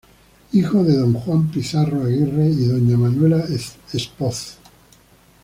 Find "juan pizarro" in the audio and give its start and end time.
1.13-2.01